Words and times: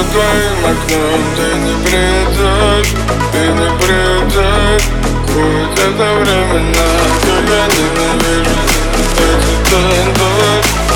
за 0.00 0.06
твоим 0.12 0.64
окном 0.64 1.20
Ты 1.36 1.56
не 1.58 1.74
придешь, 1.84 2.92
ты 3.32 3.38
не 3.38 3.68
придешь 3.78 4.88
Будет 5.26 5.78
это 5.78 6.14
времена, 6.14 6.88
как 7.22 7.48
я 7.48 7.66
ненавижу. 7.66 8.60
Эти 9.16 9.70
тендеры 9.70 10.89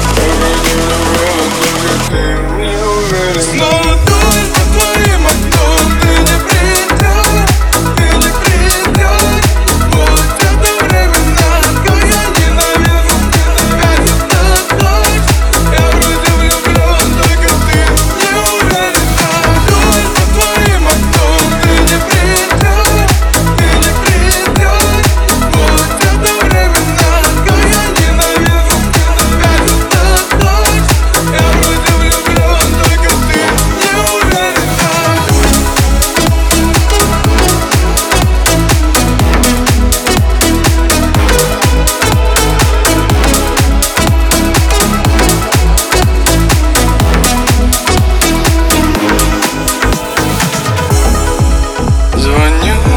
you. 52.66 52.94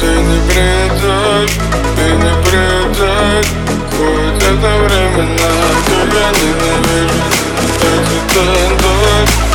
Ты 0.00 0.06
не 0.06 0.38
придешь, 0.48 1.58
ты 1.96 2.12
не 2.12 2.32
придешь 2.44 3.52
хоть 3.90 4.42
это 4.42 4.70
временно, 4.84 5.50
тебя 5.86 6.26
ненавижу 6.38 7.22
Так 7.80 8.04
же 8.06 8.20
ты 8.28 8.82
дождь. 8.82 9.47